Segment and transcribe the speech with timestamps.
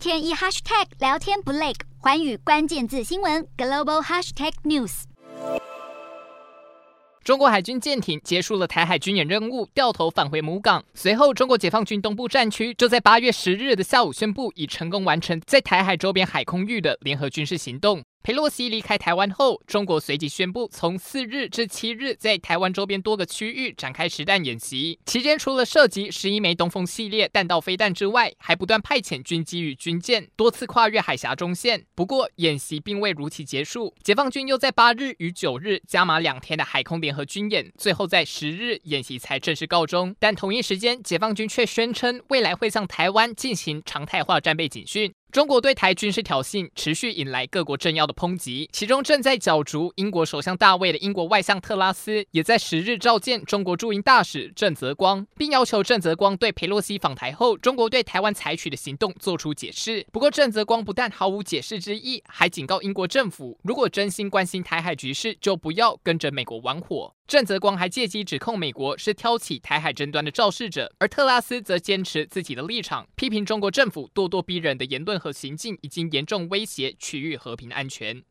[0.00, 5.02] 天一 hashtag 聊天不累，环宇关键字新闻 global hashtag news。
[7.22, 10.82] 中国海军舰艇结束了台海军演任务，掉头返回母港。
[10.94, 18.02] 随后，中国解放军东部战区就在八月十日的下午宣布，已成功完成在台海周边海空域的联合军事行动。
[18.22, 24.98] 裴洛西离开台湾后，中国随即宣布，从四日至七日在台湾周边多个区域展开实弹演习。
[25.06, 31.86] 期间，除了涉及十一枚东风系列弹道飞弹之外，还不断派遣军机与军舰多次跨越海峡中线。
[31.94, 40.14] 不过，演习并未如期结束，解放军又在八日与九日加码两天的海空联合军演，最后在十日演习才正式告终。
[40.18, 45.10] 但同一时间，解放军却宣称未来会向台湾进行常态化战备警训。
[45.32, 60.04] 中国对台军事挑衅持续引来各国政要的抨击，其中正在角逐英国首相大位的英国外相特拉斯，也在十日召见中国驻英大使郑泽光，并要求郑泽光对裴洛西访台后中国对台湾采取的行动做出解释。
[60.10, 67.14] 不过，郑泽光不但毫无解释之意，还警告英国政府，如果真心关心台海局势，就不要跟着美国玩火。
[67.28, 78.24] 郑泽光还借机指控美国是挑起台海争端的肇事者，而特拉斯则坚持自己的立场，批评中国政府咄咄逼人的言论和行径已经严重威胁区域和平安全。